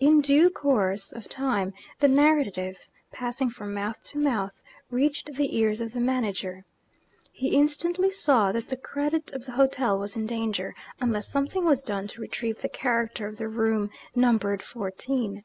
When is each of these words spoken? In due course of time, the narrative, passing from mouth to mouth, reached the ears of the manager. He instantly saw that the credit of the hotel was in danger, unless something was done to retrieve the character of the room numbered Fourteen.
In 0.00 0.22
due 0.22 0.48
course 0.48 1.12
of 1.12 1.28
time, 1.28 1.74
the 2.00 2.08
narrative, 2.08 2.78
passing 3.12 3.50
from 3.50 3.74
mouth 3.74 4.02
to 4.04 4.18
mouth, 4.18 4.62
reached 4.90 5.34
the 5.34 5.58
ears 5.58 5.82
of 5.82 5.92
the 5.92 6.00
manager. 6.00 6.64
He 7.32 7.48
instantly 7.54 8.10
saw 8.10 8.50
that 8.52 8.68
the 8.70 8.78
credit 8.78 9.30
of 9.34 9.44
the 9.44 9.52
hotel 9.52 9.98
was 9.98 10.16
in 10.16 10.26
danger, 10.26 10.74
unless 11.00 11.28
something 11.28 11.66
was 11.66 11.82
done 11.84 12.06
to 12.06 12.22
retrieve 12.22 12.62
the 12.62 12.70
character 12.70 13.26
of 13.28 13.36
the 13.36 13.46
room 13.48 13.90
numbered 14.14 14.62
Fourteen. 14.62 15.44